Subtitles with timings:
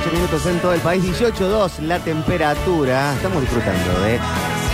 [0.00, 3.12] 8 minutos en todo el país, 18.2 la temperatura.
[3.14, 4.18] Estamos disfrutando de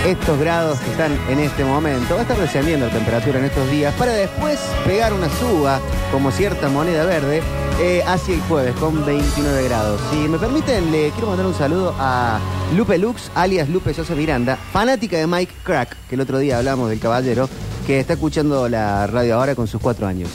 [0.09, 2.15] estos grados que están en este momento.
[2.15, 5.81] Va a estar descendiendo la temperatura en estos días para después pegar una suba
[6.13, 7.43] como cierta moneda verde
[7.81, 10.01] eh, hacia el jueves con 29 grados.
[10.13, 12.39] Si me permiten, le quiero mandar un saludo a
[12.77, 16.89] Lupe Lux, alias Lupe Sosa Miranda, fanática de Mike Crack, que el otro día hablamos
[16.89, 17.49] del caballero,
[17.85, 20.29] que está escuchando la radio ahora con sus cuatro años.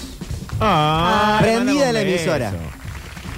[0.60, 2.52] Ah, Prendida la emisora.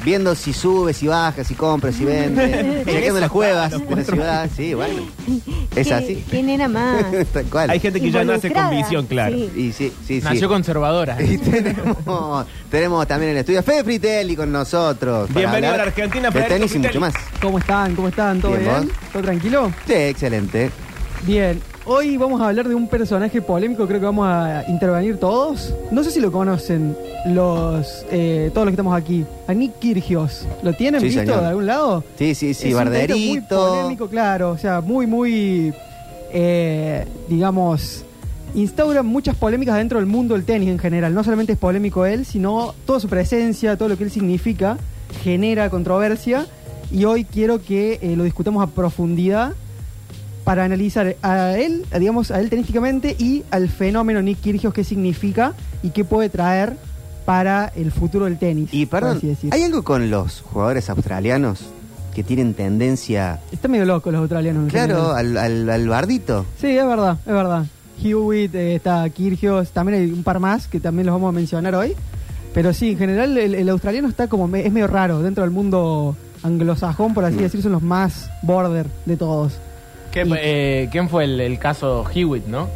[0.04, 2.84] Viendo si sube, si baja, si compra, si vende.
[2.86, 4.50] Chequeando las cuevas de la ciudad.
[4.56, 5.02] Sí, bueno.
[5.76, 6.26] Es ¿Qué- así.
[6.30, 7.06] ¿Quién era más?
[7.34, 7.70] Tal cual.
[7.70, 9.36] Hay gente que ya nace con visión, claro.
[9.36, 9.52] sí.
[9.56, 10.22] Y sí, sí, sí.
[10.22, 11.18] Nació conservadora.
[11.24, 15.28] Y tenemos, tenemos también en el estudio a Fede Fritelli con nosotros.
[15.30, 17.00] para Bienvenido a la Argentina, De Federico tenis y mucho Fritelli.
[17.00, 17.14] más.
[17.42, 17.96] ¿Cómo están?
[17.96, 18.42] ¿Cómo están?
[18.42, 18.88] ¿Todo Bien, bien?
[18.88, 18.96] ¿vos?
[19.14, 19.72] ¿Todo tranquilo?
[19.88, 20.70] Sí, excelente.
[21.24, 21.62] Bien.
[21.86, 25.74] Hoy vamos a hablar de un personaje polémico, creo que vamos a intervenir todos.
[25.92, 29.26] No sé si lo conocen los eh, todos los que estamos aquí.
[29.48, 30.48] A Nick Kirgios.
[30.62, 31.42] ¿Lo tienen Sí, visto señor.
[31.42, 32.04] de algún lado?
[32.18, 33.68] Sí, sí, sí, Es un tenista Muy barderito.
[33.68, 34.52] polémico, claro.
[34.52, 35.74] O sea, muy, muy,
[36.32, 38.06] eh, digamos,
[38.56, 41.14] instaura muchas polémicas dentro del mundo del tenis en general.
[41.14, 44.78] No solamente es polémico él, sino toda su presencia, todo lo que él significa,
[45.22, 46.48] genera controversia.
[46.94, 49.52] Y hoy quiero que eh, lo discutamos a profundidad
[50.44, 55.54] para analizar a él, digamos, a él tenísticamente y al fenómeno Nick Kyrgios, qué significa
[55.82, 56.76] y qué puede traer
[57.26, 58.70] para el futuro del tenis.
[58.74, 59.22] Y perdón.
[59.52, 61.62] ¿hay algo con los jugadores australianos
[62.14, 64.70] que tienen tendencia, Está medio loco los australianos.
[64.72, 66.46] claro, al, al, al bardito?
[66.60, 67.66] Sí, es verdad, es verdad.
[68.04, 71.74] Hewitt, eh, está Kyrgios, también hay un par más que también los vamos a mencionar
[71.76, 71.94] hoy.
[72.54, 75.52] Pero sí, en general el, el australiano está como, me- es medio raro dentro del
[75.52, 79.54] mundo anglosajón, por así decir, son los más border de todos.
[80.14, 82.70] ¿Qué- Y- eh, ¿Quién fue el, el caso Hewitt, no?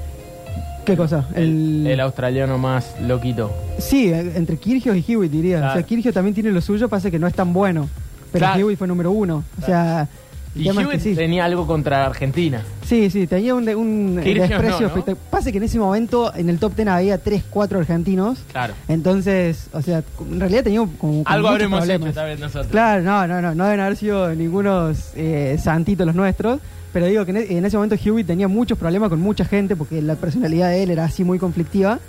[0.86, 1.28] ¿Qué cosa?
[1.36, 3.52] El, el australiano más loquito.
[3.78, 5.58] Sí, eh, entre Kyrgios y Hewitt diría.
[5.58, 5.72] Claro.
[5.74, 7.90] O sea, Kyrgios también tiene lo suyo, pasa que no es tan bueno.
[8.32, 8.60] Pero Claro.
[8.62, 9.44] Hewitt fue número uno.
[9.62, 10.08] O sea,
[10.56, 11.14] el Y Hewitt sí.
[11.14, 12.62] tenía algo contra Argentina.
[12.86, 15.16] Sí, sí, tenía un, un desprecio no, ¿no?
[15.30, 18.40] Pasa que en ese momento en el top ten había 3, 4 argentinos.
[18.52, 18.74] Claro.
[18.88, 22.12] Entonces, o sea, en realidad tenía como, Algo habremos problemas.
[22.12, 22.68] hecho vez nosotros.
[22.68, 26.62] Claro, no, no, no, no deben haber sido ningunos eh, santitos los nuestros.
[26.94, 29.76] Pero digo que en, e- en ese momento Hewitt tenía muchos problemas con mucha gente
[29.76, 32.00] porque la personalidad de él era así muy conflictiva.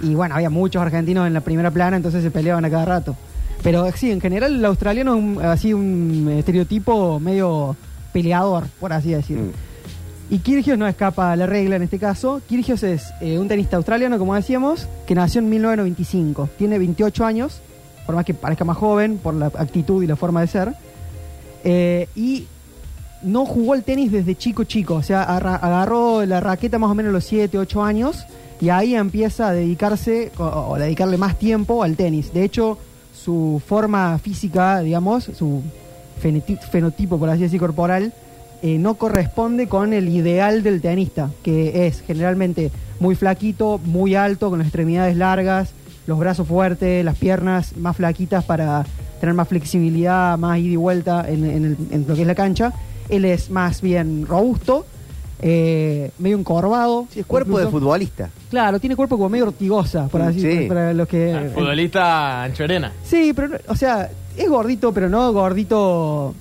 [0.00, 3.16] Y bueno, había muchos argentinos en la primera plana, entonces se peleaban a cada rato.
[3.62, 7.76] Pero sí, en general el australiano es un- así un estereotipo medio
[8.12, 9.38] peleador, por así decir.
[9.38, 9.50] Mm.
[10.30, 12.40] Y Kyrgios no escapa a la regla en este caso.
[12.48, 16.48] Kyrgios es eh, un tenista australiano, como decíamos, que nació en 1995.
[16.58, 17.60] Tiene 28 años,
[18.06, 20.72] por más que parezca más joven, por la actitud y la forma de ser.
[21.64, 22.46] Eh, y
[23.22, 27.10] no jugó el tenis desde chico chico, o sea, agarró la raqueta más o menos
[27.10, 28.24] a los 7, 8 años
[28.60, 32.32] y ahí empieza a dedicarse o, a dedicarle más tiempo al tenis.
[32.32, 32.78] De hecho,
[33.14, 35.62] su forma física, digamos, su
[36.22, 38.12] fenoti- fenotipo, por así decir, corporal,
[38.62, 44.50] eh, no corresponde con el ideal del tenista, que es generalmente muy flaquito, muy alto,
[44.50, 45.70] con las extremidades largas,
[46.06, 48.84] los brazos fuertes, las piernas más flaquitas para
[49.20, 52.34] tener más flexibilidad, más ida y vuelta en, en el- en lo que es la
[52.34, 52.72] cancha.
[53.08, 54.84] Él es más bien robusto,
[55.40, 57.06] eh, medio encorvado.
[57.12, 58.30] Sí, es cuerpo de futbolista.
[58.50, 60.66] Claro, tiene cuerpo como medio ortigosa, por así Sí.
[60.68, 61.30] para los que...
[61.32, 62.92] El futbolista Anchorena.
[63.04, 66.34] Sí, pero, no- o sea, es gordito, pero no gordito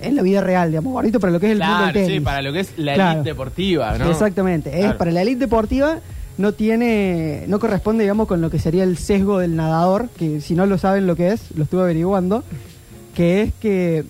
[0.00, 2.10] en la vida real, digamos, gordito para lo que es el mundo Claro, del tenis.
[2.12, 3.12] sí, para lo que es la Claro.
[3.18, 4.10] elite deportiva, ¿no?
[4.10, 5.98] Exactamente, es para la elite deportiva
[6.38, 10.54] no tiene, no corresponde, digamos, con lo que sería el sesgo del nadador, que si
[10.54, 12.42] no lo saben lo que es, lo estuve averiguando,
[13.14, 14.04] que es que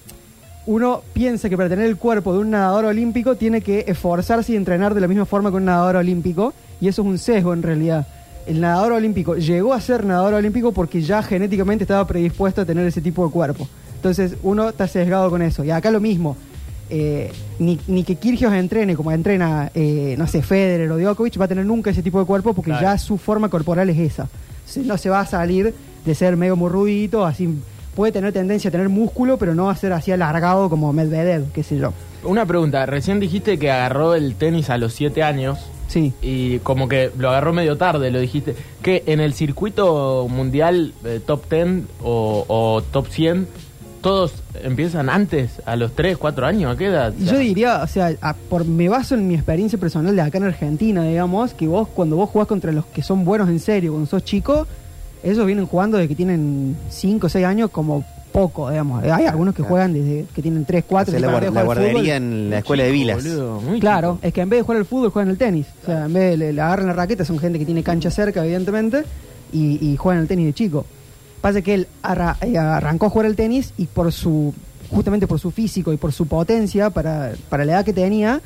[0.67, 4.57] uno piensa que para tener el cuerpo de un nadador olímpico tiene que esforzarse y
[4.57, 7.63] entrenar de la misma forma que un nadador olímpico, y eso es un sesgo en
[7.63, 8.07] realidad.
[8.47, 12.87] El nadador olímpico llegó a ser nadador olímpico porque ya genéticamente estaba predispuesto a tener
[12.87, 13.69] ese tipo de cuerpo.
[13.97, 15.65] Entonces uno está sesgado con eso.
[15.65, 16.37] Y acá lo mismo.
[16.91, 17.31] Eh,
[17.61, 21.49] ni, ni que Kyrgios entrene como entrena, eh, no sé, Federer o Djokovic, va a
[21.49, 22.83] tener nunca ese tipo de cuerpo porque Claro.
[22.83, 24.29] ya su forma corporal es esa.
[24.85, 25.73] No se va a salir
[26.05, 27.49] de ser medio morrudito, así
[27.95, 31.53] puede tener tendencia a tener músculo, pero no va a ser así alargado como Medvedev,
[31.53, 31.93] qué sé yo.
[32.25, 35.59] Una pregunta, recién dijiste que agarró el tenis a los 7 años
[35.89, 36.15] Sí.
[36.23, 38.55] y como que lo agarró medio tarde, lo dijiste.
[38.83, 41.69] que en el circuito mundial eh, top 10
[42.03, 43.47] o, o top 100
[44.01, 44.33] todos
[44.65, 46.75] empiezan antes, a los 3, 4 años?
[46.75, 47.13] ¿A qué edad?
[47.21, 50.45] Yo diría, o sea, a- por, me baso en mi experiencia personal de acá en
[50.45, 54.09] Argentina, digamos, que vos cuando vos jugás contra los que son buenos en serio, cuando
[54.09, 54.67] sos chico,
[55.23, 59.05] ellos vienen jugando desde que tienen 5 o 6 años como poco, digamos.
[59.05, 62.51] Hay algunos que juegan desde que tienen 3, 4, Hace la, guar- la guardería en
[62.51, 63.17] la escuela de Vilas.
[63.81, 65.67] Claro, es que en vez de jugar al fútbol juegan al tenis.
[65.83, 68.11] O sea, en vez de le, le agarran la raqueta, son gente que tiene cancha
[68.11, 69.05] cerca, evidentemente,
[69.53, 70.87] y, y juegan al tenis de chico.
[71.43, 74.55] Pasa que él arra- eh, arrancó a jugar al tenis y por su
[74.91, 78.41] justamente por su físico y por su potencia para, para la edad que tenía,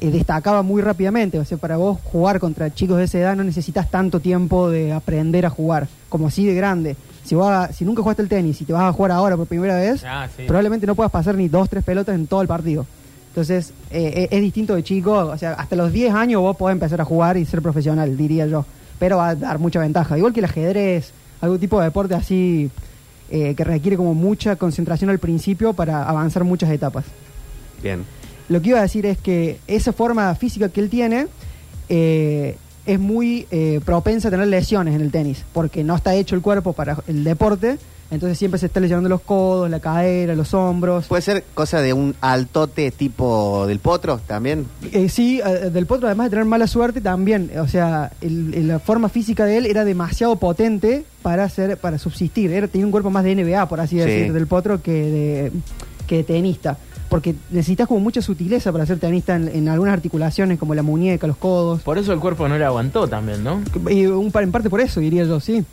[0.00, 1.38] eh, destacaba muy rápidamente.
[1.38, 4.92] O sea, para vos jugar contra chicos de esa edad no necesitas tanto tiempo de
[4.92, 6.96] aprender a jugar, como así de grande.
[7.24, 9.46] Si, vos a- si nunca jugaste el tenis y te vas a jugar ahora por
[9.46, 10.44] primera vez, Ah, sí.
[10.46, 12.86] probablemente no puedas pasar ni dos, tres pelotas en todo el partido.
[13.30, 15.12] Entonces, eh, eh, es distinto de chico.
[15.12, 18.46] O sea, hasta los 10 años vos podés empezar a jugar y ser profesional, diría
[18.46, 18.64] yo.
[18.98, 20.16] Pero va a dar mucha ventaja.
[20.16, 22.70] Igual que el ajedrez, algún tipo de deporte así
[23.30, 27.04] eh, que requiere como mucha concentración al principio para avanzar muchas etapas.
[27.82, 28.04] Bien.
[28.48, 31.26] Lo que iba a decir es que esa forma física que él tiene
[31.88, 32.56] eh,
[32.86, 36.42] es muy eh, propensa a tener lesiones en el tenis, porque no está hecho el
[36.42, 37.78] cuerpo para el deporte,
[38.12, 41.06] entonces siempre se está lesionando los codos, la cadera, los hombros.
[41.08, 44.66] ¿Puede ser cosa de un altote tipo del potro también?
[44.92, 48.68] Eh, sí, eh, del potro además de tener mala suerte también, o sea, el- el-
[48.68, 52.92] la forma física de él era demasiado potente para hacer, para subsistir, era, tenía un
[52.92, 54.02] cuerpo más de NBA, por así Sí.
[54.06, 55.52] decir, del potro que de,
[56.06, 56.78] que de tenista,
[57.16, 61.26] porque necesitas como mucha sutileza para ser tenista en, en algunas articulaciones como la muñeca,
[61.26, 63.62] los codos, Por eso el cuerpo no le aguantó también, ¿no?
[63.88, 65.64] y un, par- en parte por eso diría yo, sí.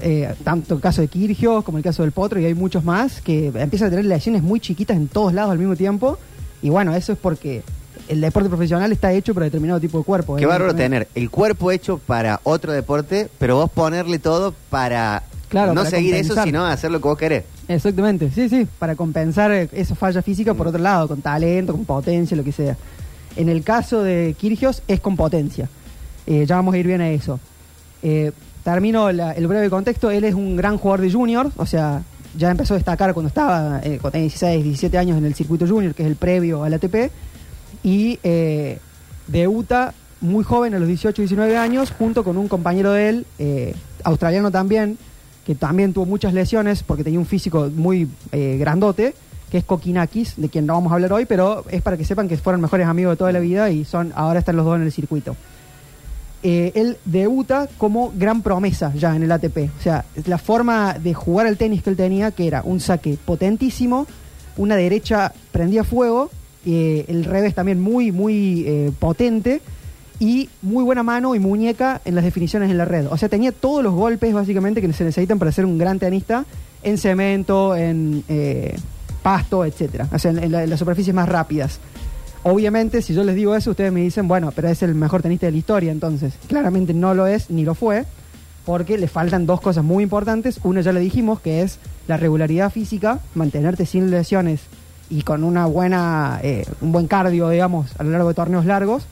[0.00, 3.20] Eh, tanto el caso de Kirgios como el caso del Potro y hay muchos más
[3.20, 6.16] que empiezan a tener lesiones muy chiquitas en todos lados al mismo tiempo
[6.62, 7.62] y bueno, eso es porque
[8.08, 10.36] el deporte profesional está hecho para determinado tipo de cuerpo.
[10.36, 11.08] Qué bárbaro evidentemente.
[11.10, 15.90] tener el cuerpo hecho para otro deporte, pero vos ponerle todo para Claro, no para
[15.90, 17.44] seguir eso, sino hacer lo que vos querés.
[17.68, 20.56] Exactamente, sí, sí, para compensar eh, esa falla física Mm.
[20.56, 22.76] por otro lado, con talento, con potencia, lo que sea.
[23.34, 25.68] En el caso de Kirgios es con potencia.
[26.26, 27.40] Eh, ya vamos a ir bien a eso.
[28.02, 28.32] Eh,
[28.62, 30.10] termino la- el breve contexto.
[30.10, 32.02] Él es un gran jugador de junior, o sea,
[32.36, 35.66] ya empezó a destacar cuando estaba, eh, cuando tenía 16, 17 años en el circuito
[35.66, 37.10] junior, que es el previo al ATP.
[37.82, 38.78] Y eh,
[39.26, 43.74] debuta muy joven, a los 18, 19 años, junto con un compañero de él, eh,
[44.04, 44.98] australiano también,
[45.46, 49.14] que también tuvo muchas lesiones porque tenía un físico muy eh, grandote,
[49.48, 52.28] que es Kokinakis, de quien no vamos a hablar hoy, pero es para que sepan
[52.28, 54.82] que fueron mejores amigos de toda la vida y son ahora están los dos en
[54.82, 55.36] el circuito.
[56.42, 59.70] Eh, él debuta como gran promesa ya en el ATP.
[59.78, 63.16] O sea, la forma de jugar al tenis que él tenía, que era un saque
[63.24, 64.08] potentísimo,
[64.56, 66.28] una derecha prendía fuego,
[66.64, 69.62] eh, el revés también muy, muy potente
[70.18, 73.06] y muy buena mano y muñeca en las definiciones en la red.
[73.10, 76.44] O sea, tenía todos los golpes básicamente que se necesitan para ser un gran tenista
[76.82, 78.76] en cemento, en eh,
[79.22, 80.08] pasto, etcétera.
[80.12, 81.80] O sea, en, la- las superficies más rápidas.
[82.44, 85.46] Obviamente, si yo les digo eso, ustedes me dicen, bueno, pero es el mejor tenista
[85.46, 86.34] de la historia, entonces.
[86.46, 88.04] Claramente no lo es, ni lo fue,
[88.64, 90.60] porque le faltan dos cosas muy importantes.
[90.62, 94.60] Una ya le dijimos, que es la regularidad física, mantenerte sin lesiones
[95.10, 99.06] y con una buena, eh, un buen cardio, digamos, a lo largo de torneos largos.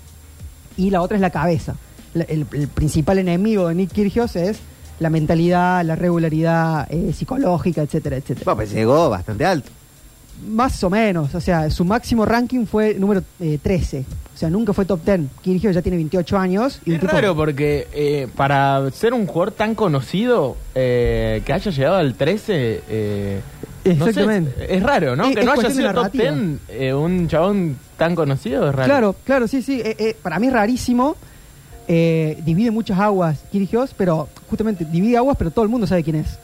[0.76, 1.74] Y la otra es la cabeza.
[2.14, 4.58] La- el, el principal enemigo de Nick Kyrgios es
[5.00, 8.44] la mentalidad, la regularidad eh, psicológica, etcétera, etcétera.
[8.44, 9.70] Bueno, pues llegó bastante alto.
[10.48, 14.04] Más o menos, o sea, su máximo ranking fue número eh, 13.
[14.34, 15.20] O sea, nunca fue top 10.
[15.42, 16.80] Kyrgios ya tiene 28 años.
[16.84, 21.70] Y Es tipo- raro porque eh, para ser un jugador tan conocido eh, que haya
[21.70, 22.82] llegado al 13,
[23.84, 24.74] eh, no sé, Exactamente.
[24.76, 25.24] es raro, ¿no?
[25.26, 26.12] Es- que no haya sido top.
[26.12, 26.34] 10
[26.68, 28.86] eh, un chabón tan conocido, es raro.
[28.88, 29.80] Claro, claro, sí, sí.
[29.84, 31.16] eh, eh, para mí es rarísimo.
[31.86, 36.16] Eh, divide muchas aguas Kyrgios, pero justamente divide aguas, pero todo el mundo sabe quién
[36.16, 36.38] es.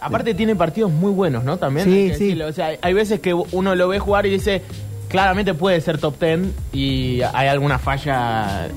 [0.00, 1.58] Aparte tiene partidos muy buenos, ¿no?
[1.58, 1.86] También.
[1.86, 2.24] Sí, hay que sí.
[2.24, 2.46] decirlo.
[2.48, 4.62] O sea, hay- veces que uno lo ve jugar y dice,
[5.08, 6.40] claramente puede ser top 10
[6.72, 8.66] y hay alguna falla.
[8.66, 8.70] eh,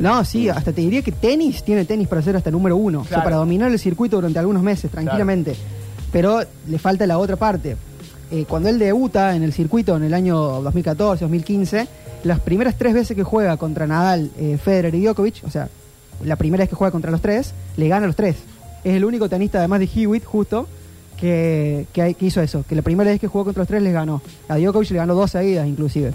[0.00, 3.02] No, sí, hasta te diría que tenis tiene tenis para ser hasta número uno.
[3.02, 5.54] O sea, para dominar el circuito durante algunos meses, tranquilamente.
[6.12, 7.76] Pero le falta la otra parte.
[8.30, 11.88] Eh, cuando él debuta en el circuito en el año 2014, 2015,
[12.24, 15.68] las primeras tres veces que juega contra Nadal, eh, Federer y Djokovic, o sea,
[16.24, 18.36] la primera vez que juega contra los tres, le gana a los tres.
[18.84, 20.68] Es el único tenista, además de Hewitt, justo,
[21.16, 22.64] que, que, hizo eso.
[22.68, 24.22] Que la primera vez que jugó contra los tres les ganó.
[24.48, 26.12] A Djokovic le ganó dos seguidas, inclusive.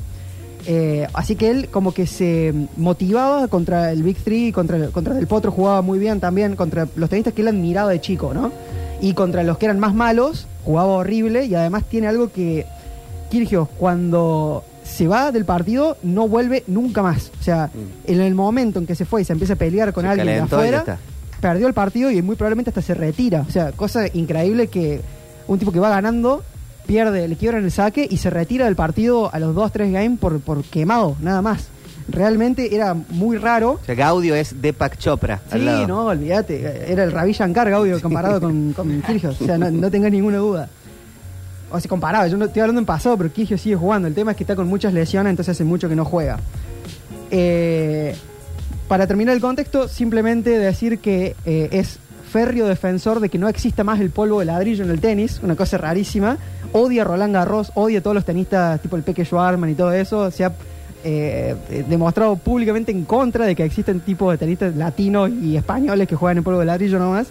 [0.68, 5.28] Eh, así que él como que se motivaba contra el Big Three, contra, contra el
[5.28, 8.52] Potro jugaba muy bien también, contra los tenistas que él admiraba de chico, ¿no?
[9.02, 12.66] Y contra los que eran más malos, jugaba horrible y además tiene algo que
[13.30, 17.32] Kyrgios cuando se va del partido no vuelve nunca más.
[17.40, 17.70] O sea,
[18.06, 20.28] en el momento en que se fue y se empieza a pelear con Se alguien
[20.28, 20.98] de afuera,
[21.42, 23.46] perdió el partido y muy probablemente hasta se retira.
[23.48, 25.02] O sea, cosa increíble que
[25.48, 26.44] un tipo que va ganando
[26.86, 30.40] pierde, le quiebran el saque y se retira del partido a los 2-3 games por,
[30.40, 31.68] por quemado, nada más.
[32.08, 33.80] Realmente era muy raro.
[33.82, 35.42] O sea, Gaudio es Deepak Chopra.
[35.50, 35.88] al Sí, lado.
[35.88, 36.92] no, olvídate.
[36.92, 39.42] Era el Ravi Shankar Gaudio comparado con, con Kyrgios.
[39.42, 40.70] O sea, no, no tengas ninguna duda.
[41.72, 42.28] O sea, comparado.
[42.28, 44.08] Yo no estoy hablando en pasado, pero Kyrgios sigue jugando.
[44.08, 46.38] El tema es que está con muchas lesiones, entonces hace mucho que no juega.
[47.32, 48.16] Eh,
[48.88, 51.98] para terminar el contexto, simplemente decir que eh, es
[52.32, 55.56] férreo defensor de que no exista más el polvo de ladrillo en el tenis, una
[55.56, 56.38] cosa rarísima.
[56.72, 59.92] Odia a Roland Garros, odia a todos los tenistas tipo el Peque Schwarman y todo
[59.94, 60.30] eso.
[60.30, 60.52] Se ha
[61.06, 61.56] eh,
[61.88, 66.40] demostrado públicamente en contra de que existen tipos de tenistas latinos y españoles que juegan
[66.40, 67.28] en polvo de ladrillo nomás.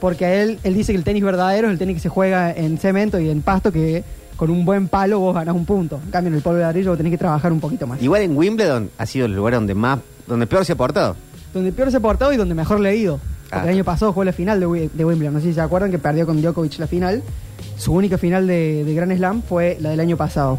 [0.00, 2.50] Porque a él, él dice que el tenis verdadero es el tenis que se juega
[2.52, 4.02] en cemento y en pasto, que
[4.36, 6.00] con un buen palo vos ganás un punto.
[6.04, 8.02] En cambio, en el polvo de ladrillo vos tenés que trabajar un poquito más.
[8.02, 11.14] Igual en Wimbledon ha sido el lugar donde más, donde peor se ha portado.
[11.52, 13.20] Donde peor se ha portado y donde mejor le ha ido.
[13.44, 13.70] Porque Ah.
[13.70, 15.34] el año pasado fue la final de Wimbledon.
[15.34, 17.22] No sé si se acuerdan que perdió con Djokovic la final.
[17.78, 20.58] Su única final de, de Grand Slam fue la del año pasado.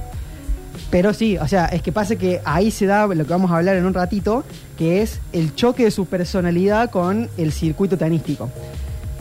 [0.91, 3.57] Pero sí, o sea, es que pasa que ahí se da lo que vamos a
[3.57, 4.43] hablar en un ratito,
[4.77, 8.49] que es el choque de su personalidad con el circuito tenístico.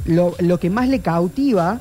[0.05, 1.81] Lo, lo que más le cautiva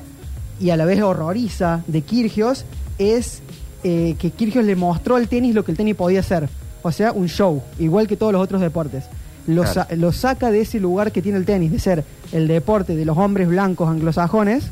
[0.60, 2.64] y a la vez horroriza de Kirgios
[2.98, 3.42] es
[3.84, 6.48] eh, que Kirgios le mostró al tenis lo que el tenis podía hacer.
[6.82, 9.04] O sea, un show, igual que todos los otros deportes.
[9.46, 9.74] Lo, Claro.
[9.88, 13.04] sa- lo saca de ese lugar que tiene el tenis, de ser el deporte de
[13.04, 14.64] los hombres blancos anglosajones,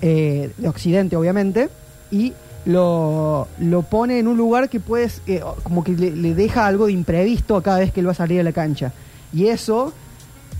[0.00, 1.68] eh, de Occidente obviamente,
[2.10, 2.32] y
[2.64, 6.92] lo, lo pone en un lugar que puedes, eh, como que le, deja algo de
[6.92, 8.92] imprevisto a cada vez que él va a salir a la cancha.
[9.32, 9.92] Y eso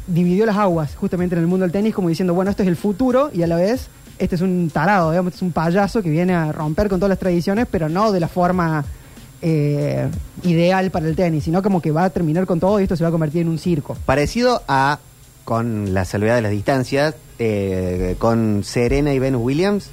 [0.07, 2.76] dividió las aguas justamente en el mundo del tenis, como diciendo, bueno, esto es el
[2.76, 3.88] futuro y a la vez
[4.19, 7.19] este es un tarado, digamos, es un payaso que viene a romper con todas las
[7.19, 8.85] tradiciones, pero no de la forma
[9.40, 10.09] eh,
[10.43, 13.05] ideal para el tenis, sino como que va a terminar con todo y esto se
[13.05, 13.97] va a convertir en un circo.
[14.05, 14.99] Parecido a,
[15.45, 19.90] con la salvedad de las distancias, eh, con Serena y Venus Williams.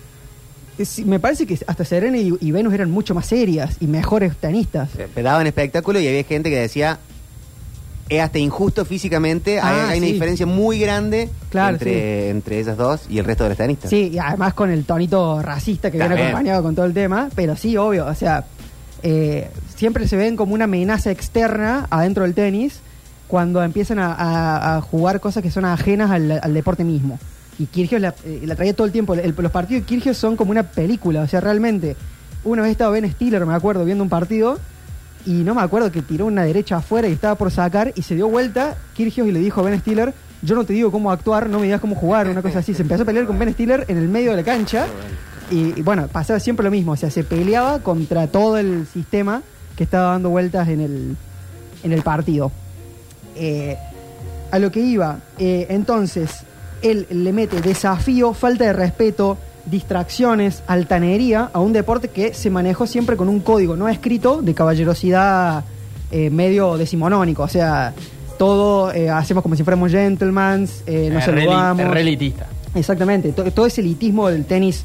[0.77, 4.36] Es- me parece que hasta Serena y, y Venus eran mucho más serias y mejores
[4.38, 4.89] tenistas.
[4.98, 7.00] eh, daban espectáculo y había gente que decía
[8.08, 10.13] es hasta injusto físicamente, hay, Ah, hay una sí.
[10.13, 13.89] diferencia muy grande Claro, entre, entre esas dos y el resto de los tenistas.
[13.89, 16.27] Sí, y además con el tonito racista que viene También.
[16.29, 18.46] acompañado con todo el tema, pero sí, obvio, o sea,
[19.01, 22.79] eh, siempre se ven como una amenaza externa adentro del tenis
[23.27, 27.17] cuando empiezan a, a- a jugar cosas que son ajenas al, al deporte mismo.
[27.57, 29.15] Y Kirgios la, eh, la traía todo el tiempo.
[29.15, 31.95] Los partidos de Kirgios son como una película, o sea, realmente.
[32.43, 34.59] Una vez estaba Ben Stiller, me acuerdo, viendo un partido
[35.25, 38.13] y no me acuerdo que tiró una derecha afuera y estaba por sacar y se
[38.13, 41.50] dio vuelta Kirgios y le dijo a Ben Stiller, yo no te digo cómo actuar,
[41.50, 42.74] no me digas cómo jugar, una cosa así.
[42.74, 44.85] Se empezó a pelear con Ben Stiller en el medio de la cancha
[45.50, 49.41] y, y bueno, pasaba siempre lo mismo, o sea, se peleaba contra todo el sistema
[49.75, 51.17] que estaba dando vueltas en el,
[51.83, 52.51] en el partido.
[53.35, 53.77] Eh,
[54.51, 56.43] a lo que iba, eh, entonces,
[56.82, 62.86] él le mete desafío, falta de respeto, distracciones, altanería a un deporte que se manejó
[62.88, 65.63] siempre con un código no escrito de caballerosidad
[66.12, 67.44] eh, medio decimonónico.
[67.44, 67.94] O sea,
[68.38, 71.84] todo eh, hacemos como si fuéramos gentlemen, eh, nos saludamos.
[71.84, 72.46] es relitista.
[72.75, 74.84] Exactamente, to- todo ese elitismo del tenis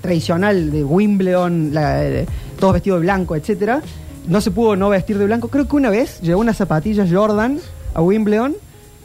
[0.00, 2.26] tradicional de Wimbledon, la- eh,
[2.58, 3.80] todos vestidos de blanco, etcétera,
[4.28, 5.48] no se pudo no vestir de blanco.
[5.48, 7.58] Creo que una vez llevó unas zapatillas Jordan
[7.94, 8.54] a Wimbledon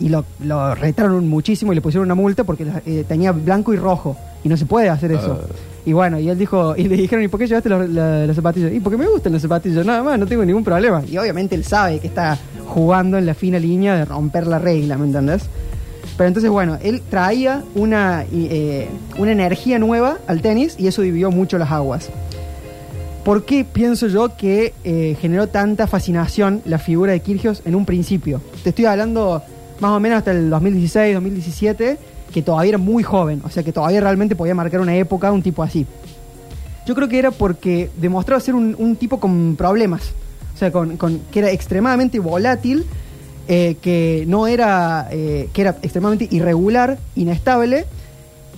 [0.01, 3.77] y lo, lo retaron muchísimo y le pusieron una multa porque eh, tenía blanco y
[3.77, 5.39] rojo y no se puede hacer eso.
[5.85, 8.35] Y bueno, y él dijo, y le dijeron, ¿y por qué llevaste los- la- las
[8.35, 8.71] zapatillas?
[8.73, 11.01] Y porque me gustan las zapatillas, nada más, no tengo ningún problema.
[11.09, 14.97] Y obviamente él sabe que está jugando en la fina línea de romper la regla,
[14.97, 15.43] ¿me entendés?
[16.17, 21.31] Pero entonces, bueno, él traía una, eh, una energía nueva al tenis y eso dividió
[21.31, 22.09] mucho las aguas.
[23.25, 27.85] ¿Por qué pienso yo que eh, generó tanta fascinación la figura de Kirgios en un
[27.85, 28.41] principio?
[28.63, 29.41] Te estoy hablando
[29.81, 31.97] más o menos hasta el 2016, 2017,
[32.33, 35.41] que todavía era muy joven, o sea que todavía realmente podía marcar una época un
[35.41, 35.85] tipo así.
[36.85, 40.11] Yo creo que era porque demostraba ser un, un tipo con problemas,
[40.55, 42.85] o sea, con, con- que era extremadamente volátil,
[43.47, 47.85] eh, que no era, eh, que era extremadamente irregular, inestable,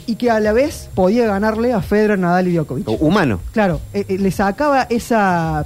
[0.06, 3.02] y que a la vez podía ganarle a Federer, Nadal y Djokovic.
[3.02, 3.40] Humano.
[3.54, 5.66] Claro, eh, le sacaba esa...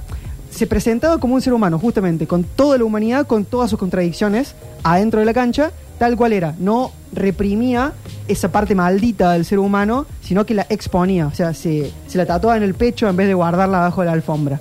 [0.50, 4.54] Se presentaba como un ser humano, justamente, con toda la humanidad, con todas sus contradicciones,
[4.82, 6.54] adentro de la cancha, tal cual era.
[6.58, 7.92] No reprimía
[8.26, 11.26] esa parte maldita del ser humano, sino que la exponía.
[11.26, 14.12] O sea, se, la tatuaba en el pecho en vez de guardarla abajo de la
[14.12, 14.60] alfombra.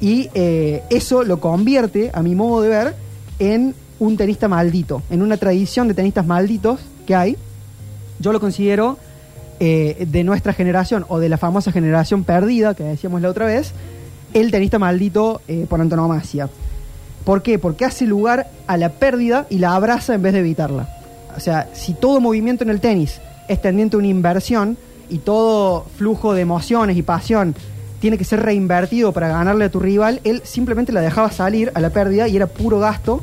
[0.00, 2.94] Y eh, eso lo convierte, a mi modo de ver,
[3.38, 7.36] en un tenista maldito, en una tradición de tenistas malditos que hay.
[8.18, 8.98] Yo lo considero
[9.60, 13.72] eh, de nuestra generación o de la famosa generación perdida que decíamos la otra vez,
[14.34, 16.48] el tenista maldito eh, por antonomasia.
[17.24, 17.58] ¿Por qué?
[17.58, 20.88] Porque hace lugar a la pérdida y la abraza en vez de evitarla.
[21.36, 24.76] O sea, si todo movimiento en el tenis es tendiente a una inversión
[25.08, 27.54] y todo flujo de emociones y pasión
[28.00, 31.80] tiene que ser reinvertido para ganarle a tu rival, él simplemente la dejaba salir a
[31.80, 33.22] la pérdida y era puro gasto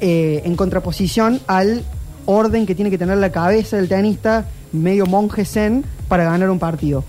[0.00, 1.84] eh, en contraposición al
[2.24, 6.58] orden que tiene que tener la cabeza del tenista, medio monje zen, para ganar un
[6.58, 7.04] partido.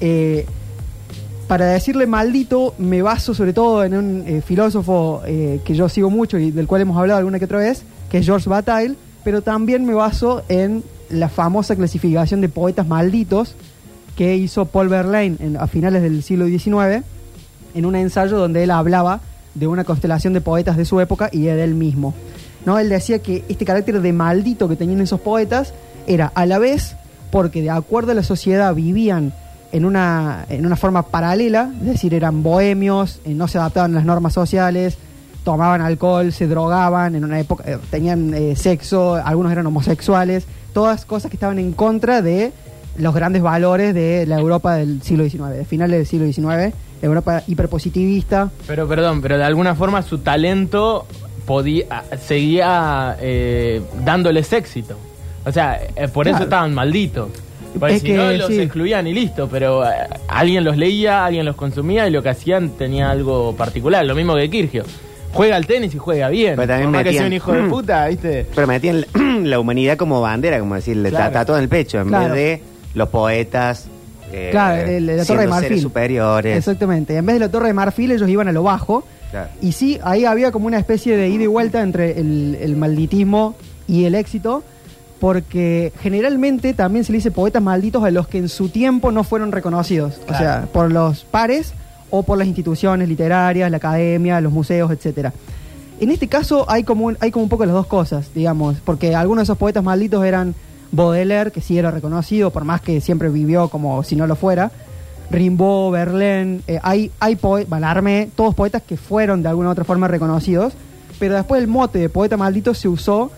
[0.00, 0.46] Eh,
[1.46, 6.10] para decirle maldito, me baso sobre todo en un eh, filósofo eh, que yo sigo
[6.10, 9.42] mucho y del cual hemos hablado alguna que otra vez, que es George Bataille, pero
[9.42, 13.54] también me baso en la famosa clasificación de poetas malditos
[14.16, 17.04] que hizo Paul Verlaine a finales del siglo XIX
[17.74, 19.20] en un ensayo donde él hablaba
[19.54, 22.14] de una constelación de poetas de su época y de él mismo.
[22.64, 22.78] ¿no?
[22.78, 25.74] Él decía que este carácter de maldito que tenían esos poetas
[26.06, 26.96] era a la vez
[27.30, 29.32] porque de acuerdo a la sociedad vivían
[29.72, 33.96] en una, en una forma paralela, es decir, eran bohemios, eh, no se adaptaban a
[33.96, 34.98] las normas sociales,
[35.44, 41.04] tomaban alcohol, se drogaban, en una época eh, tenían eh, sexo, algunos eran homosexuales, todas
[41.04, 42.52] cosas que estaban en contra de
[42.98, 47.42] los grandes valores de la Europa del siglo XIX, de finales del siglo XIX, Europa
[47.46, 48.50] hiperpositivista.
[48.66, 51.06] Pero perdón, pero de alguna forma su talento
[51.46, 54.96] podía seguía eh, dándoles éxito.
[55.44, 57.30] O sea, eh, por eso estaban malditos.
[57.78, 58.60] Porque Es si que, no los sí.
[58.60, 59.90] excluían y listo, pero eh,
[60.28, 64.34] alguien los leía, alguien los consumía y lo que hacían tenía algo particular, lo mismo
[64.34, 64.84] que Kirgio.
[65.32, 66.54] Juega al tenis y juega bien.
[66.56, 68.46] Pero también Por más que sea un hijo de puta, ¿viste?
[68.54, 69.06] Pero metían la,
[69.42, 71.26] la humanidad como bandera, como decirle, Claro.
[71.26, 72.32] está todo en el pecho, en Claro.
[72.34, 72.62] vez de
[72.94, 73.88] los poetas.
[74.32, 75.68] eh, Claro, el- la Torre de siendo Marfil.
[75.68, 76.56] seres superiores.
[76.56, 77.16] Exactamente.
[77.16, 79.04] En vez de la Torre de Marfil, ellos iban a lo bajo.
[79.30, 79.48] Claro.
[79.60, 83.56] Y sí, ahí había como una especie de ida y vuelta entre el, el malditismo
[83.88, 84.62] y el éxito,
[85.20, 89.24] porque generalmente también se le dice poetas malditos a los que en su tiempo no
[89.24, 91.72] fueron reconocidos, o sea, por los pares
[92.10, 95.32] o por las instituciones literarias, la academia, los museos, etcétera.
[95.98, 99.14] En este caso hay como un, hay como un poco las dos cosas, digamos, porque
[99.14, 100.54] algunos de esos poetas malditos eran
[100.92, 104.70] Baudelaire, que sí era reconocido, por más que siempre vivió como si no lo fuera,
[105.30, 109.84] Rimbaud, Verlaine, eh, hay, hay poe- Mallarmé, todos poetas que fueron de alguna u otra
[109.84, 110.74] forma reconocidos,
[111.18, 113.30] pero después el mote de poeta maldito se usó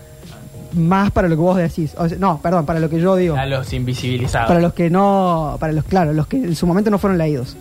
[0.73, 1.93] más para lo que vos decís.
[1.97, 3.35] O sea, no, perdón, para lo que yo digo.
[3.35, 4.47] A los invisibilizados.
[4.47, 7.55] Para los que no, para los, claro, los que en su momento no fueron leídos.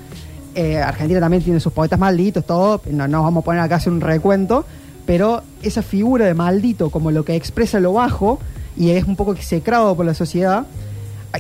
[0.55, 3.79] Eh, Argentina también tiene sus poetas malditos, todo, no nos vamos a poner acá a
[3.79, 4.65] hacer un recuento,
[5.07, 8.41] pero esa figura de maldito como lo que expresa lo bajo
[8.77, 10.67] y es un poco execrado por la sociedad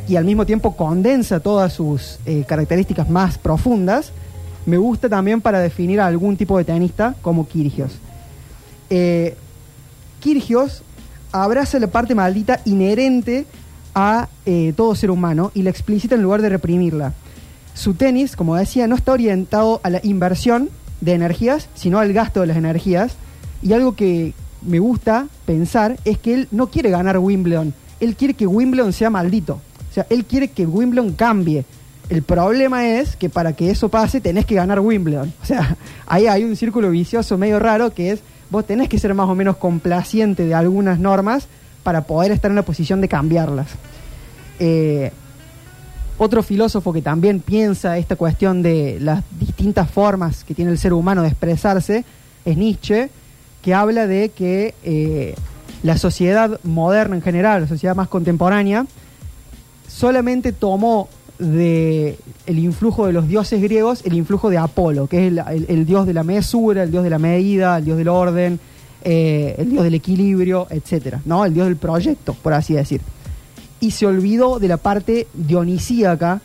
[0.06, 4.12] y al mismo tiempo condensa todas sus eh, características más profundas,
[4.66, 7.92] me gusta también para definir a algún tipo de tenista como Kirgios.
[8.90, 9.36] Eh,
[10.20, 10.82] Kirgios
[11.32, 13.46] abraza la parte maldita inherente
[13.94, 17.14] a eh, todo ser humano y la explicita en lugar de reprimirla.
[17.74, 20.68] Su tenis, como decía, no está orientado a la inversión
[21.00, 23.14] de energías, sino al gasto de las energías.
[23.62, 28.34] Y algo que me gusta pensar es que él no quiere ganar Wimbledon, él quiere
[28.34, 29.60] que Wimbledon sea maldito.
[29.90, 31.64] O sea, él quiere que Wimbledon cambie.
[32.08, 35.32] El problema es que para que eso pase tenés que ganar Wimbledon.
[35.42, 39.14] O sea, ahí hay un círculo vicioso medio raro que es vos tenés que ser
[39.14, 41.48] más o menos complaciente de algunas normas
[41.82, 43.68] para poder estar en la posición de cambiarlas.
[44.58, 45.12] Eh,
[46.18, 50.92] otro filósofo que también piensa esta cuestión de las distintas formas que tiene el ser
[50.92, 52.04] humano de expresarse
[52.44, 53.10] es Nietzsche,
[53.62, 55.34] que habla de que eh,
[55.82, 58.86] la sociedad moderna en general, la sociedad más contemporánea,
[59.86, 65.32] solamente tomó de el influjo de los dioses griegos el influjo de Apolo, que es
[65.32, 68.08] el, el- el dios de la mesura, el dios de la medida, el dios del
[68.08, 68.58] orden,
[69.04, 71.44] eh, el dios del equilibrio, etcétera, ¿no?
[71.44, 73.00] El dios del proyecto, por así decir.
[73.80, 76.40] Y se olvidó de la parte dionisíaca,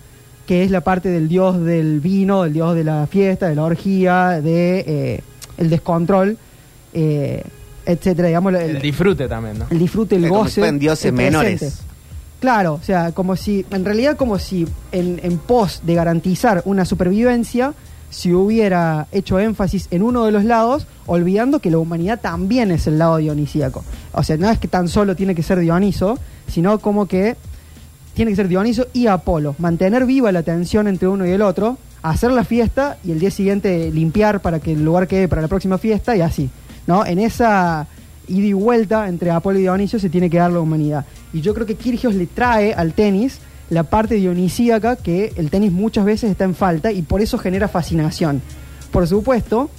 [0.45, 3.63] que es la parte del dios del vino, del dios de la fiesta, de la
[3.63, 5.21] orgía, de eh,
[5.57, 6.37] el descontrol,
[6.93, 7.43] eh,
[7.85, 9.65] etcétera, digamos, El disfrute también, ¿no?
[9.71, 10.61] el disfrute, el goce.
[10.61, 11.81] fueran dioses menores.
[12.43, 16.83] Claro, o sea, como si, en realidad como si en, en pos de garantizar una
[16.83, 17.73] supervivencia,
[18.09, 22.85] si hubiera hecho énfasis en uno de los lados, olvidando que la humanidad también es
[22.85, 23.85] el lado dionisíaco.
[24.11, 27.37] O sea, no es que tan solo tiene que ser Dioniso, sino como que
[28.13, 29.55] tiene que ser Dioniso y Apolo.
[29.57, 33.31] Mantener viva la tensión entre uno y el otro, hacer la fiesta y el día
[33.31, 36.49] siguiente limpiar para que el lugar quede para la próxima fiesta y así.
[36.87, 37.05] ¿no?
[37.05, 37.87] En esa
[38.27, 41.05] ida y vuelta entre Apolo y Dionisio se tiene que dar la humanidad.
[41.33, 45.71] Y yo creo que Kirgios le trae al tenis la parte dionisíaca que el tenis
[45.71, 48.41] muchas veces está en falta y por eso genera fascinación.
[48.91, 49.69] Por supuesto,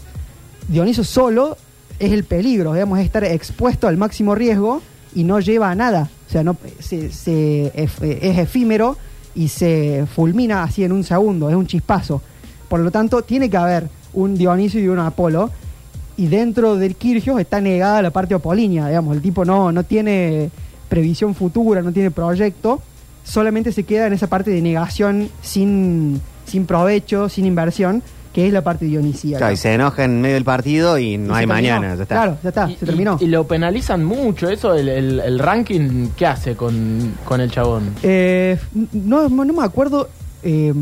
[0.68, 1.56] Dioniso solo
[1.98, 4.82] es el peligro, digamos, es estar expuesto al máximo riesgo
[5.14, 6.08] y no lleva a nada.
[6.26, 8.96] O sea, no, ef- es efímero
[9.36, 12.20] y se fulmina así en un segundo, es un chispazo.
[12.68, 15.50] Por lo tanto, tiene que haber un Dionisio y un Apolo.
[16.16, 20.50] Y dentro del Kirgios está negada la parte apolínea, digamos, el tipo no, no tiene
[20.94, 22.80] previsión futura, no tiene proyecto,
[23.24, 28.00] solamente se queda en esa parte de negación sin, sin provecho, sin inversión,
[28.32, 29.38] que es la parte dionisíaca.
[29.38, 32.14] Claro, y se enoja en medio del partido y no Y hay mañana, ya está.
[32.14, 33.16] Claro, ya está, Y- se terminó.
[33.20, 37.50] Y, y lo penalizan mucho, eso, el, el- el ranking, ¿qué hace con, con el
[37.50, 37.90] chabón?
[38.04, 38.56] Eh,
[38.92, 40.08] no, no me acuerdo
[40.44, 40.72] eh,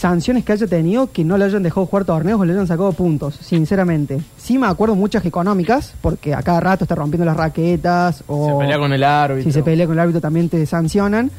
[0.00, 2.90] sanciones que haya tenido que no le hayan dejado jugar torneos o le hayan sacado
[2.92, 4.18] puntos, sinceramente.
[4.38, 8.64] Sí me acuerdo muchas económicas, porque a cada rato está rompiendo las raquetas o Se
[8.64, 9.44] pelea con el árbitro.
[9.44, 11.30] si se pelea con el árbitro también te sancionan.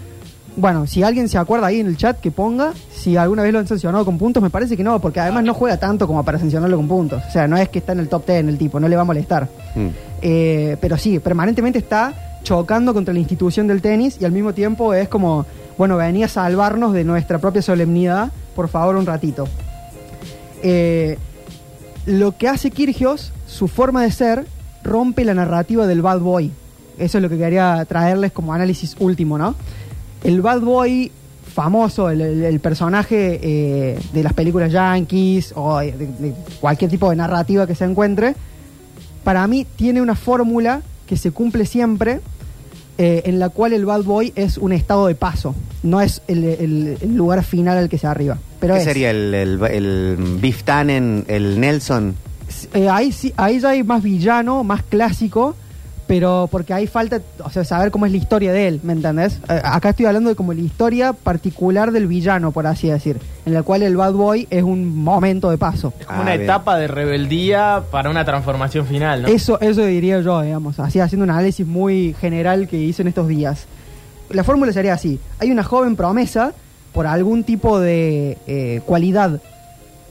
[0.55, 3.59] Bueno, si alguien se acuerda ahí en el chat que ponga si alguna vez lo
[3.59, 6.37] han sancionado con puntos, me parece que no, porque además no juega tanto como para
[6.37, 7.23] sancionarlo con puntos.
[7.27, 9.01] O sea, no es que está en el top 10 el tipo, no le va
[9.01, 9.47] a molestar.
[9.73, 9.87] Mm.
[10.21, 14.93] Eh, pero sí, permanentemente está chocando contra la institución del tenis y al mismo tiempo
[14.93, 15.45] es como,
[15.81, 19.47] bueno, venía a salvarnos de nuestra propia solemnidad, por favor, un ratito.
[20.61, 21.17] Eh,
[22.05, 24.45] lo que hace Kirgios, su forma de ser,
[24.83, 26.51] rompe la narrativa del bad boy.
[26.99, 29.55] Eso es lo que quería traerles como análisis último, ¿no?
[30.23, 31.11] El bad boy
[31.51, 37.73] famoso, el, personaje eh, de las películas yankees o de cualquier tipo de narrativa que
[37.73, 38.35] se encuentre,
[39.23, 42.19] para mí tiene una fórmula que se cumple siempre,
[43.03, 46.43] eh, en la cual el bad boy es un estado de paso, no es el,
[46.43, 48.37] el- el lugar final al que se arriba.
[48.59, 48.85] Pero ¿Qué es.
[48.85, 52.15] sería el, el, el Biff Tannen, el Nelson?
[52.73, 55.55] Eh, ahí, sí, ahí ya hay más villano, más clásico,
[56.11, 59.39] pero porque ahí falta, o sea, saber cómo es la historia de él, ¿me entendés?
[59.47, 63.53] Eh, acá estoy hablando de como la historia particular del villano, por así decir, en
[63.53, 65.93] la cual el bad boy es un momento de paso.
[65.97, 66.41] Es como Ah, una bien.
[66.43, 69.29] etapa de rebeldía para una transformación final, ¿no?
[69.29, 73.29] Eso, eso diría yo, digamos, así haciendo un análisis muy general que hice en estos
[73.29, 73.65] días.
[74.31, 76.51] La fórmula sería así: hay una joven promesa
[76.91, 79.39] por algún tipo de eh, cualidad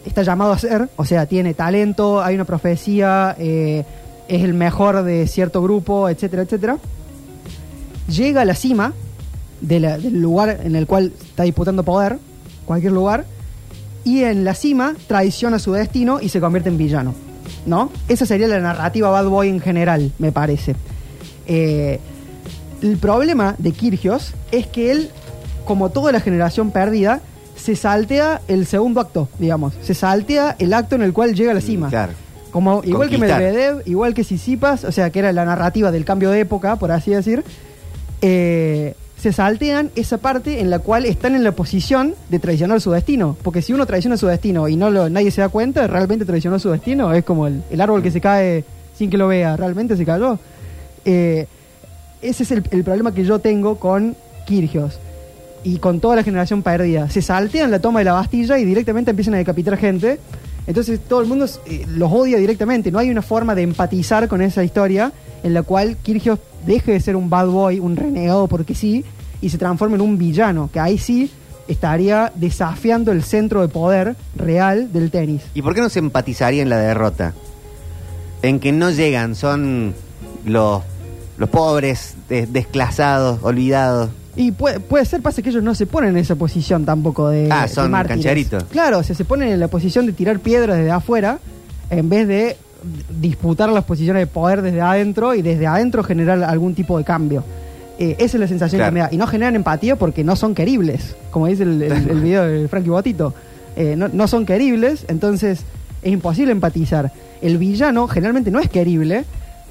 [0.06, 3.84] está llamado a ser, o sea, tiene talento, hay una profecía, eh,
[4.30, 6.78] es el mejor de cierto grupo, etcétera, etcétera.
[8.08, 8.92] Llega a la cima
[9.60, 12.18] del lugar en el cual está disputando poder,
[12.64, 13.24] cualquier lugar,
[14.04, 17.14] y en la cima traiciona su destino y se convierte en villano.
[17.66, 17.90] ¿No?
[18.08, 20.76] Esa sería la narrativa Bad Boy en general, me parece.
[21.46, 21.98] Eh,
[22.80, 25.10] el problema de Kirgios es que él,
[25.66, 27.20] como toda la generación perdida,
[27.56, 29.74] se saltea el segundo acto, digamos.
[29.82, 31.88] Se saltea el acto en el cual llega a la cima.
[31.88, 32.12] Claro.
[32.50, 33.38] Como, igual Conquistar.
[33.38, 36.76] que Medvedev, igual que Sisipas, o sea, que era la narrativa del cambio de época,
[36.76, 37.44] por así decir,
[38.22, 42.90] eh, se saltean esa parte en la cual están en la posición de traicionar su
[42.90, 43.36] destino.
[43.42, 46.58] Porque si uno traiciona su destino y no lo, nadie se da cuenta, realmente traicionó
[46.58, 47.12] su destino.
[47.12, 48.64] Es como el, el árbol que se cae
[48.96, 50.38] sin que lo vea, realmente se cayó.
[51.04, 51.46] Eh,
[52.22, 54.98] ese es el, el problema que yo tengo con Kirgios
[55.64, 57.10] y con toda la generación perdida.
[57.10, 60.18] Se saltean la toma de la Bastilla y directamente empiezan a decapitar gente.
[60.70, 62.90] Entonces todo el mundo eh, los odia directamente.
[62.90, 67.00] No hay una forma de empatizar con esa historia en la cual Kirgios deje de
[67.00, 69.04] ser un bad boy, un renegado porque sí,
[69.40, 71.30] y se transforme en un villano, que ahí sí
[71.66, 75.42] estaría desafiando el centro de poder real del tenis.
[75.54, 77.32] ¿Y por qué no se empatizaría en la derrota?
[78.42, 79.94] En que no llegan, son
[80.44, 80.82] los,
[81.36, 84.10] los pobres, des- desclasados, olvidados.
[84.36, 87.48] Y puede, puede ser, pasa que ellos no se ponen en esa posición tampoco de.
[87.50, 88.64] Ah, de son cancheritos.
[88.64, 91.38] Claro, o sea, se ponen en la posición de tirar piedras desde afuera
[91.90, 92.56] en vez de
[93.20, 97.44] disputar las posiciones de poder desde adentro y desde adentro generar algún tipo de cambio.
[97.98, 98.90] Eh, esa es la sensación Claro.
[98.90, 99.08] que me da.
[99.12, 102.68] Y no generan empatía porque no son queribles, como dice el, el- el video de
[102.68, 103.34] Frankie Botito.
[103.76, 105.60] Eh, no, no son queribles, entonces
[106.02, 107.12] es imposible empatizar.
[107.42, 109.24] El villano generalmente no es querible,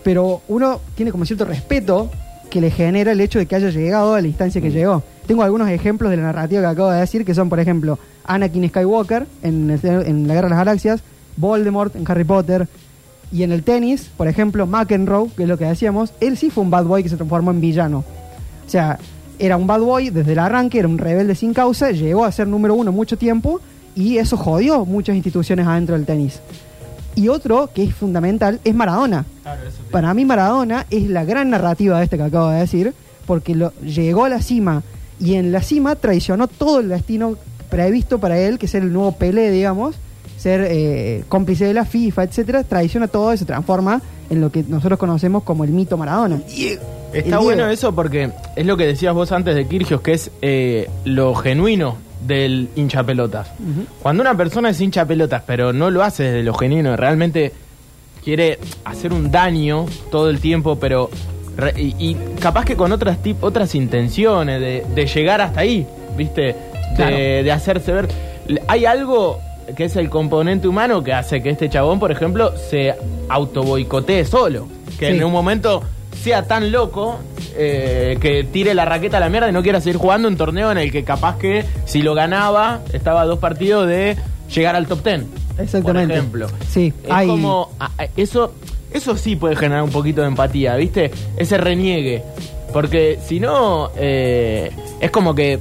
[0.04, 2.10] pero uno tiene como cierto respeto
[2.50, 5.04] que le genera el hecho de que haya llegado a la instancia que llegó.
[5.28, 8.68] Tengo algunos ejemplos de la narrativa que acabo de decir, que son, por ejemplo, Anakin
[8.70, 11.02] Skywalker en, el- en La Guerra de las Galaxias,
[11.38, 12.68] Voldemort en Harry Potter,
[13.32, 16.64] y en el tenis, por ejemplo, McEnroe, que es lo que decíamos, él sí fue
[16.64, 18.00] un bad boy que se transformó en villano.
[18.66, 18.98] O sea,
[19.38, 22.48] era un bad boy desde el arranque, era un rebelde sin causa, llegó a ser
[22.48, 23.62] número uno mucho tiempo
[23.96, 26.40] y eso jodió muchas instituciones adentro del tenis.
[27.16, 29.26] Y otro que es fundamental es Maradona.
[29.92, 32.94] Para mí Maradona es la gran narrativa de este que acabo de decir,
[33.26, 34.84] porque lo, llegó a la cima
[35.20, 37.36] y en la cima traicionó todo el destino
[37.70, 39.96] previsto para él, que es ser el nuevo Pelé, digamos,
[40.38, 44.64] ser eh, cómplice de la FIFA, etcétera, traiciona todo y se transforma en lo que
[44.68, 46.42] nosotros conocemos como el mito Maradona.
[46.48, 46.80] El
[47.12, 47.44] Está Diego.
[47.44, 51.36] bueno eso porque es lo que decías vos antes de Kirgios, que es eh, lo
[51.36, 53.50] genuino del hincha pelotas.
[54.02, 57.52] Cuando una persona es hincha pelotas, pero no lo hace desde lo genuino, realmente
[58.24, 61.10] quiere hacer un daño todo el tiempo, pero
[61.56, 65.86] re- y, y capaz que con otras tip, otras intenciones de, de llegar hasta ahí,
[66.18, 66.42] ¿viste?
[66.42, 66.56] De,
[66.96, 67.16] Claro.
[67.16, 68.08] de hacerse ver.
[68.68, 69.40] Hay algo
[69.78, 72.94] que es el componente humano que hace que este chabón, por ejemplo, se
[73.30, 74.68] autoboicotee solo.
[74.98, 75.18] Que Sí.
[75.18, 75.82] en un momento
[76.22, 77.18] sea tan loco
[77.56, 80.72] eh, que tire la raqueta a la mierda y no quiera seguir jugando un torneo
[80.72, 84.16] en el que capaz que si lo ganaba estaba a dos partidos de
[84.54, 85.28] llegar al top ten.
[85.58, 86.08] Exactamente.
[86.08, 86.48] Por ejemplo.
[86.70, 88.54] Sí, Es hay- como a- a- eso
[88.92, 91.12] eso sí puede generar un poquito de empatía, ¿viste?
[91.38, 92.24] Ese reniegue.
[92.74, 95.60] Porque si no, eh, es como que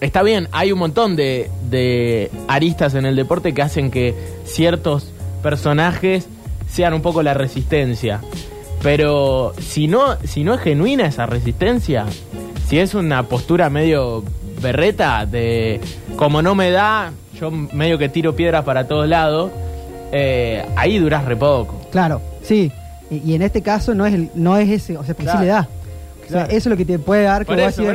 [0.00, 5.08] está bien, hay un montón de, de aristas en el deporte que hacen que ciertos
[5.42, 6.26] personajes
[6.68, 8.20] sean un poco la resistencia.
[8.84, 12.04] Pero si no, si no es genuina esa resistencia,
[12.68, 14.22] si es una postura medio
[14.60, 15.80] berreta de
[16.16, 19.50] como no me da, yo medio que tiro piedras para todos lados,
[20.12, 21.80] eh, ahí duras re poco.
[21.90, 22.70] Claro, sí.
[23.10, 25.38] Y, y en este caso no es el, no es ese, o sea, porque Claro.
[25.40, 25.60] sí le da.
[25.60, 26.48] O sea, Claro.
[26.50, 27.94] eso es lo que te puede dar que Por vos eso, por.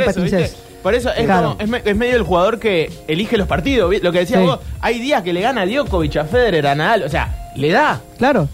[0.83, 1.49] Por eso es, Claro.
[1.57, 3.93] como- es, me- es medio el jugador que elige los partidos.
[4.01, 4.45] Lo que decías Sí.
[4.45, 7.03] vos, hay días que le gana a Djokovic, a Federer, a Nadal.
[7.03, 8.01] O sea, le da.
[8.17, 8.47] Claro.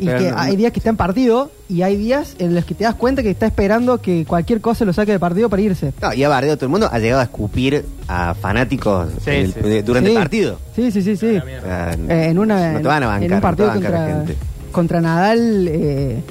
[0.00, 2.64] Y Pero que no- hay días que está en partido y hay días en los
[2.64, 5.60] que te das cuenta que está esperando que cualquier cosa lo saque de partido para
[5.62, 5.92] irse.
[6.00, 9.36] No, y ha bardeado todo el mundo, ha llegado a escupir a fanáticos Sí, en
[9.36, 9.60] el- sí.
[9.60, 10.16] de- durante Sí.
[10.16, 10.58] el partido.
[10.74, 11.26] Sí, sí, sí, sí.
[11.44, 11.90] Mierda.
[11.90, 13.74] Ah, Eh, en una no te van a bancar, en un no te partido a
[13.74, 14.36] bancar la contra, gente.
[14.72, 16.22] contra Nadal eh,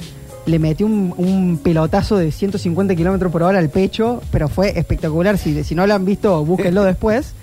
[0.46, 5.38] le metió un, un pelotazo de 150 kilómetros por hora al pecho, pero fue espectacular.
[5.38, 7.34] Si, si no lo han visto, búsquenlo después.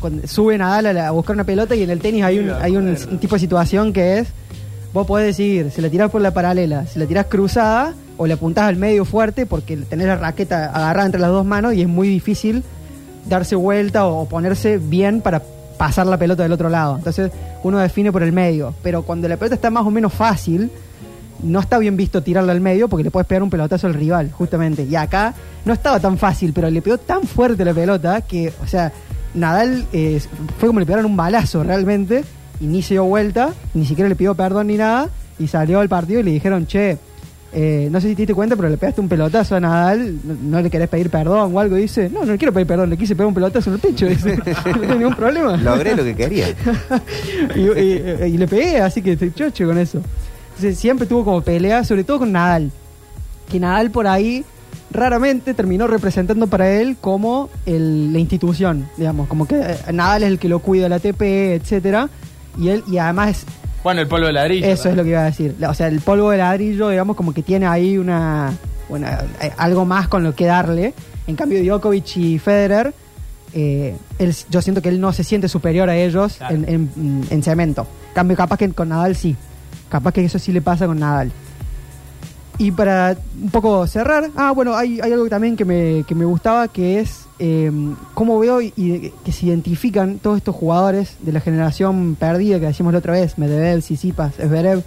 [0.00, 2.50] Cuando sube Nadal a, la- a buscar una pelota y en el tenis hay un,
[2.50, 4.28] hay un, un tipo de situación que es,
[4.92, 8.34] vos podés decidir, si la tirás por la paralela, si la tirás cruzada o le
[8.34, 11.88] apuntás al medio fuerte porque tenés la raqueta agarrada entre las dos manos y es
[11.88, 12.62] muy difícil
[13.28, 15.42] darse vuelta o, o ponerse bien para
[15.82, 16.96] pasar la pelota del otro lado.
[16.96, 18.74] Entonces uno define por el medio.
[18.82, 20.70] Pero cuando la pelota está más o menos fácil,
[21.42, 24.30] no está bien visto tirarla al medio porque le puedes pegar un pelotazo al rival,
[24.30, 24.84] justamente.
[24.84, 28.66] Y acá no estaba tan fácil, pero le pegó tan fuerte la pelota que, o
[28.66, 28.92] sea,
[29.34, 30.20] Nadal eh,
[30.58, 32.24] fue como le pegaron un balazo realmente
[32.62, 35.88] y ni se dio vuelta, ni siquiera le pidió perdón ni nada y salió al
[35.88, 36.96] partido y le dijeron, che,
[37.54, 40.34] eh, no sé si te diste cuenta, pero le pegaste un pelotazo a Nadal, no,
[40.42, 41.76] no le querés pedir perdón o algo.
[41.76, 43.80] Y dice, no, no le quiero pedir perdón, le quise pegar un pelotazo en el
[43.80, 44.06] pecho.
[44.06, 45.56] Dice, no tengo ningún problema.
[45.58, 46.46] Logré lo que quería.
[47.56, 50.00] y, y- y le pegué, así que estoy chocho con eso.
[50.48, 52.70] Entonces, siempre tuvo como pelea, sobre todo con Nadal.
[53.50, 54.44] Que Nadal por ahí
[54.90, 60.28] raramente terminó representando para él como el- la institución, digamos, como que eh, Nadal es
[60.30, 61.20] el que lo cuida la ATP,
[61.54, 62.08] etcétera,
[62.58, 63.46] y él y además es-
[63.82, 64.66] Bueno, el polvo de ladrillo.
[64.66, 65.54] eso es lo que iba a decir.
[65.68, 68.52] O sea, el polvo de ladrillo, digamos, como que tiene ahí una,
[68.88, 70.94] una- eh, algo más con lo que darle.
[71.26, 72.94] En cambio, Djokovic y Federer,
[73.54, 76.54] eh, él- yo siento que él no se siente superior a ellos Claro.
[76.54, 77.86] en, en- en cemento.
[78.10, 79.36] En cambio, capaz que con Nadal sí.
[79.88, 81.30] Capaz que eso sí le pasa con Nadal.
[82.58, 86.24] Y para un poco cerrar, ah, bueno, hay, hay algo también que me, que me
[86.24, 87.72] gustaba, que es eh,
[88.14, 92.66] cómo veo y, y que se identifican todos estos jugadores de la generación perdida que
[92.66, 94.84] decíamos la otra vez, Medvedev, Tsitsipas, Zverev,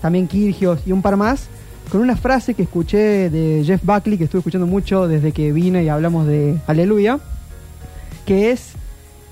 [0.00, 1.48] también Kirgios y un par más,
[1.90, 5.82] con una frase que escuché de Jeff Buckley, que estuve escuchando mucho desde que vine
[5.82, 7.18] y hablamos de Aleluya,
[8.24, 8.74] que es,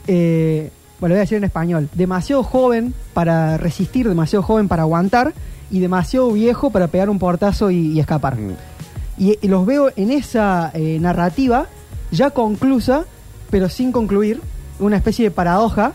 [0.08, 4.82] eh, bueno, lo voy a decir en español, demasiado joven para resistir, demasiado joven para
[4.82, 5.32] aguantar
[5.70, 8.36] y demasiado viejo para pegar un portazo y, y escapar.
[8.36, 8.56] Mm.
[9.16, 11.68] Y, y los veo en esa eh, narrativa
[12.16, 13.04] ya conclusa,
[13.50, 14.40] pero sin concluir,
[14.78, 15.92] una especie de paradoja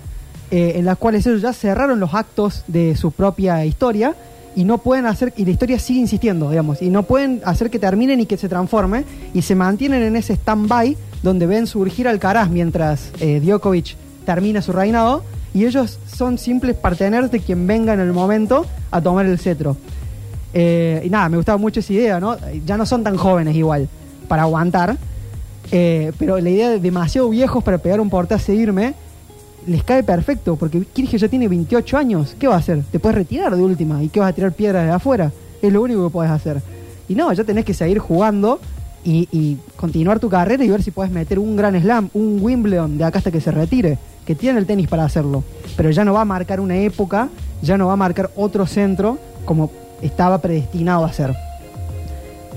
[0.51, 4.15] eh, en la cual ellos ya cerraron los actos de su propia historia
[4.55, 7.77] y no pueden hacer, y la historia sigue insistiendo, digamos, y no pueden hacer que
[7.77, 12.49] terminen y que se transforme, y se mantienen en ese stand-by donde ven surgir Alcaraz
[12.49, 17.99] mientras eh, Djokovic termina su reinado, y ellos son simples parteners de quien venga en
[17.99, 19.77] el momento a tomar el cetro.
[20.53, 22.35] Eh, y nada, me gustaba mucho esa idea, ¿no?
[22.65, 23.87] Ya no son tan jóvenes igual
[24.27, 24.97] para aguantar,
[25.71, 28.93] eh, pero la idea de demasiado viejos para pegar un portazo e irme
[29.67, 32.35] les cae perfecto, porque Kirchner ya tiene 28 años.
[32.39, 32.81] ¿Qué va a hacer?
[32.91, 34.01] Te puedes retirar de última.
[34.03, 35.31] ¿Y qué vas a tirar piedras de afuera?
[35.61, 36.61] Es lo único que puedes hacer.
[37.07, 38.59] Y no, ya tenés que seguir jugando
[39.03, 43.03] y, continuar tu carrera y ver si puedes meter un gran slam, un Wimbledon de
[43.03, 45.43] acá hasta que se retire, que tiene el tenis para hacerlo.
[45.77, 47.29] Pero ya no va a marcar una época,
[47.61, 51.35] ya no va a marcar otro centro como estaba predestinado a ser.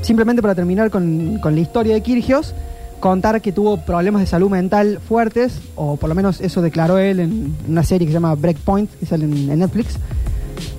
[0.00, 2.54] Simplemente para terminar con la historia de Kirgios,
[3.02, 7.18] contar que tuvo problemas de salud mental fuertes, o por lo menos eso declaró él
[7.18, 9.96] en una serie que se llama Breakpoint, que sale en, Netflix,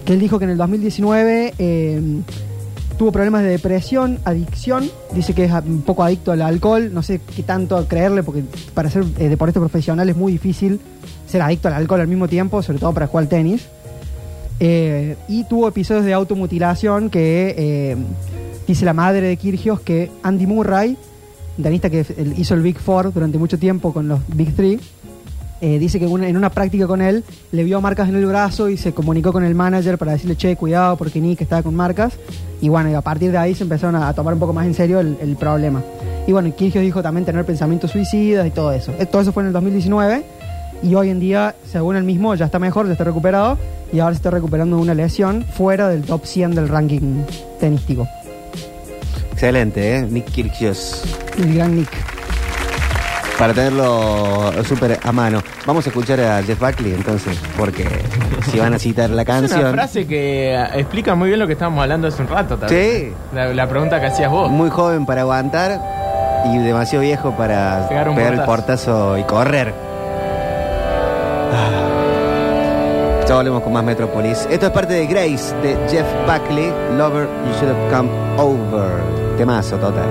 [0.05, 2.01] que él dijo que en el 2019 eh,
[2.97, 7.19] tuvo problemas de depresión, adicción, dice que es un poco adicto al alcohol, no sé
[7.35, 10.79] qué tanto creerle, porque para ser eh, deportista profesional es muy difícil
[11.27, 13.67] ser adicto al alcohol al mismo tiempo, sobre todo para jugar tenis.
[14.61, 17.97] Eh, y tuvo episodios de automutilación que eh,
[18.65, 20.95] dice la madre de Kirgios que Andy Murray,
[21.57, 22.05] un tenista que
[22.37, 24.79] hizo el Big Four durante mucho tiempo con los Big Three,
[25.65, 28.75] eh, dice que en una práctica con él le vio marcas en el brazo y
[28.75, 32.17] se comunicó con el manager para decirle, che, cuidado porque Nick estaba con marcas.
[32.59, 34.99] Y bueno, a partir de ahí se empezaron a, tomar un poco más en serio
[34.99, 35.81] el, problema.
[36.27, 38.93] Y bueno, Kirgios dijo también tener pensamientos suicidas y todo eso.
[38.99, 40.25] Eh, Todo eso fue en el 2019
[40.83, 43.57] y hoy en día, según él mismo, ya está mejor, ya está recuperado
[43.93, 47.23] y ahora se está recuperando una lesión fuera del top 100 del ranking
[47.61, 48.05] tenístico.
[49.31, 50.01] Excelente, ¿eh?
[50.01, 51.22] Nick Kyrgios.
[51.37, 51.89] El gran Nick.
[53.39, 55.41] para tenerlo súper a mano.
[55.65, 57.87] Vamos a escuchar a Jeff Buckley entonces, porque
[58.51, 59.73] si van a citar la Es una canción.
[59.73, 62.81] frase que explica muy bien lo que estábamos hablando hace un rato también.
[63.09, 63.13] Sí.
[63.33, 64.49] La, la pregunta que hacías vos.
[64.51, 65.81] Muy joven para aguantar
[66.45, 69.73] y demasiado viejo para Pegar un pegar el portazo y correr.
[71.53, 73.25] Ah.
[73.27, 74.47] Ya volvemos con más Metropolis.
[74.51, 76.71] Esto es parte de Grace de Jeff Buckley.
[76.97, 78.89] Lover, you should have come over.
[79.37, 80.03] Temazo total.